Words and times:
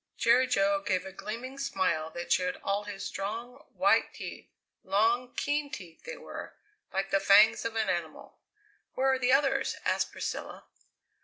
Jerry 0.17 0.47
Jo 0.47 0.81
gave 0.81 1.05
a 1.05 1.11
gleaming 1.11 1.59
smile 1.59 2.09
that 2.09 2.31
showed 2.31 2.59
all 2.63 2.85
his 2.85 3.05
strong, 3.05 3.63
white 3.75 4.15
teeth 4.15 4.49
long, 4.83 5.31
keen 5.35 5.69
teeth 5.71 6.05
they 6.05 6.17
were, 6.17 6.55
like 6.91 7.11
the 7.11 7.19
fangs 7.19 7.65
of 7.65 7.75
an 7.75 7.87
animal. 7.87 8.39
"Where 8.95 9.11
are 9.13 9.19
the 9.19 9.31
others?" 9.31 9.75
asked 9.85 10.11
Priscilla. 10.11 10.65